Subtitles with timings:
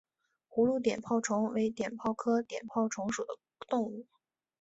[0.49, 3.37] 葫芦碘泡虫为碘泡科碘泡虫属的
[3.69, 4.07] 动物。